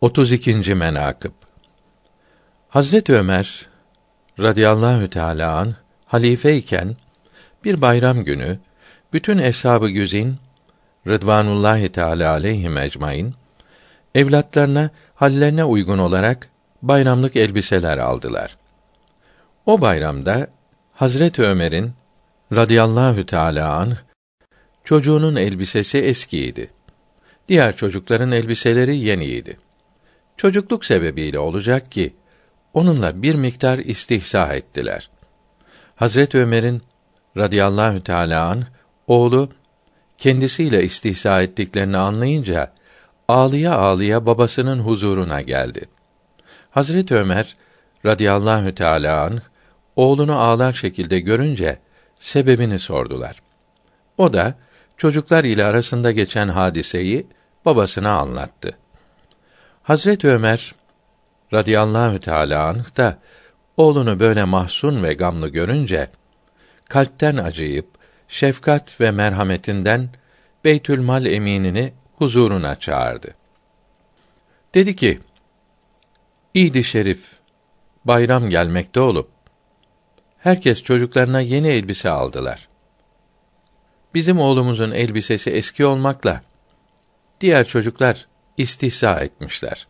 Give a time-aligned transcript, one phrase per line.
[0.00, 0.74] 32.
[0.74, 1.32] menakıb
[2.68, 3.66] Hazret Ömer
[4.38, 5.74] radıyallahu teala an
[6.06, 6.96] halifeyken
[7.64, 8.58] bir bayram günü
[9.12, 10.36] bütün eshab-ı güzin
[11.06, 13.34] Rıdvanullahi Teala aleyhim ecmaîn
[14.14, 16.48] evlatlarına hallerine uygun olarak
[16.82, 18.56] bayramlık elbiseler aldılar.
[19.66, 20.48] O bayramda
[20.92, 21.92] Hazret Ömer'in
[22.52, 23.96] radıyallahu teala an
[24.84, 26.70] çocuğunun elbisesi eskiydi.
[27.48, 29.67] Diğer çocukların elbiseleri yeniydi.
[30.38, 32.14] Çocukluk sebebiyle olacak ki
[32.74, 35.10] onunla bir miktar istihza ettiler.
[35.96, 36.82] Hazret Ömer'in
[37.36, 38.64] radıyallahu teala an
[39.06, 39.48] oğlu
[40.18, 42.72] kendisiyle istihza ettiklerini anlayınca
[43.28, 45.88] ağlıya ağlıya babasının huzuruna geldi.
[46.70, 47.56] Hazret Ömer
[48.06, 49.42] radıyallahu teala an
[49.96, 51.78] oğlunu ağlar şekilde görünce
[52.20, 53.42] sebebini sordular.
[54.18, 54.54] O da
[54.96, 57.26] çocuklar ile arasında geçen hadiseyi
[57.64, 58.76] babasına anlattı.
[59.88, 60.74] Hazret Ömer
[61.52, 63.18] radıyallahu teala anh da
[63.76, 66.08] oğlunu böyle mahzun ve gamlı görünce
[66.88, 67.88] kalpten acıyıp
[68.28, 70.10] şefkat ve merhametinden
[70.64, 73.34] Beytülmal eminini huzuruna çağırdı.
[74.74, 75.20] Dedi ki:
[76.54, 77.26] İdi Şerif
[78.04, 79.30] bayram gelmekte olup
[80.38, 82.68] herkes çocuklarına yeni elbise aldılar.
[84.14, 86.42] Bizim oğlumuzun elbisesi eski olmakla
[87.40, 88.26] diğer çocuklar
[88.58, 89.86] istihza etmişler.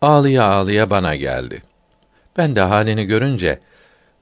[0.00, 1.62] Ağlıya ağlıya bana geldi.
[2.36, 3.60] Ben de halini görünce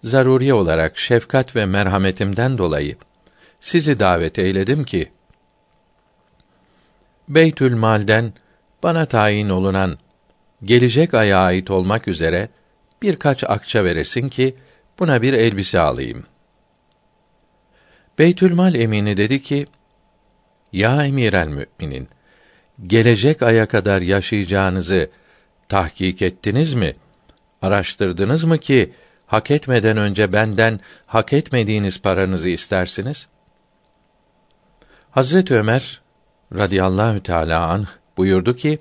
[0.03, 2.97] zaruri olarak şefkat ve merhametimden dolayı
[3.61, 5.13] sizi davet eyledim ki
[7.29, 8.33] Beytül Mal'den
[8.83, 9.99] bana tayin olunan
[10.65, 12.49] gelecek aya ait olmak üzere
[13.03, 14.57] birkaç akça veresin ki
[14.99, 16.27] buna bir elbise alayım.
[18.19, 19.67] Beytülmal emini dedi ki:
[20.73, 22.09] Ya emirel müminin,
[22.87, 25.11] gelecek aya kadar yaşayacağınızı
[25.69, 26.93] tahkik ettiniz mi?
[27.63, 28.93] Araştırdınız mı ki
[29.27, 33.29] hak etmeden önce benden hak etmediğiniz paranızı istersiniz?
[35.11, 36.01] Hazret Ömer
[36.55, 37.87] radıyallahu teala anh
[38.17, 38.79] buyurdu ki: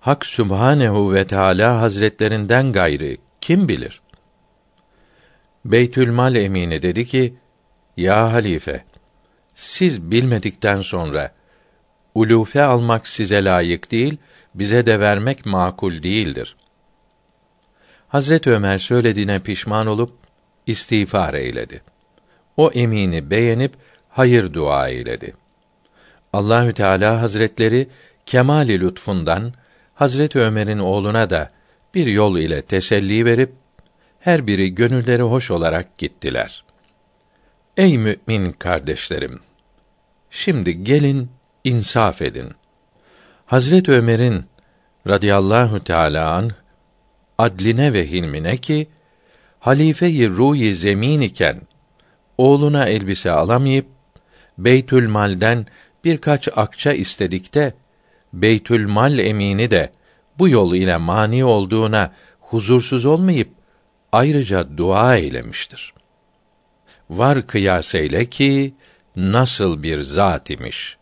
[0.00, 4.00] Hak Sübhanehu ve Teala Hazretlerinden gayrı kim bilir?
[5.64, 7.34] Beytülmal emini dedi ki:
[7.96, 8.84] Ya halife,
[9.54, 11.34] siz bilmedikten sonra
[12.14, 14.16] ulufe almak size layık değil,
[14.54, 16.56] bize de vermek makul değildir.
[18.08, 20.12] Hazret Ömer söylediğine pişman olup
[20.66, 21.82] istiğfar eyledi.
[22.56, 23.72] O emini beğenip
[24.08, 25.34] hayır dua eyledi.
[26.32, 27.88] Allahü Teala Hazretleri
[28.26, 29.52] kemali lütfundan
[29.94, 31.48] Hazret Ömer'in oğluna da
[31.94, 33.52] bir yol ile teselli verip
[34.20, 36.64] her biri gönülleri hoş olarak gittiler.
[37.76, 39.40] Ey mümin kardeşlerim!
[40.30, 41.30] Şimdi gelin
[41.64, 42.54] insaf edin.
[43.46, 44.44] Hazret Ömer'in
[45.08, 46.50] radıyallahu teala an
[47.38, 48.88] adline ve hilmine ki
[49.60, 51.60] halife-i ruhi zemin iken
[52.38, 53.86] oğluna elbise alamayıp
[54.58, 55.66] Beytül Mal'den
[56.04, 57.74] birkaç akça istedikte
[58.32, 59.92] Beytül Mal emini de
[60.38, 63.48] bu yol ile mani olduğuna huzursuz olmayıp
[64.12, 65.94] ayrıca dua eylemiştir.
[67.10, 68.74] Var kıyas eyle ki
[69.16, 70.96] nasıl bir zat imiş.